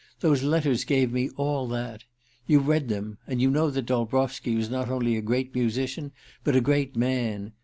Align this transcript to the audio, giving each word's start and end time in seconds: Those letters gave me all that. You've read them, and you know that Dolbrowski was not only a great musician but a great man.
Those 0.21 0.41
letters 0.41 0.83
gave 0.83 1.11
me 1.11 1.29
all 1.37 1.67
that. 1.67 2.05
You've 2.47 2.67
read 2.67 2.87
them, 2.89 3.19
and 3.27 3.39
you 3.39 3.51
know 3.51 3.69
that 3.69 3.85
Dolbrowski 3.85 4.55
was 4.55 4.67
not 4.67 4.89
only 4.89 5.15
a 5.15 5.21
great 5.21 5.53
musician 5.53 6.11
but 6.43 6.55
a 6.55 6.59
great 6.59 6.95
man. 6.95 7.53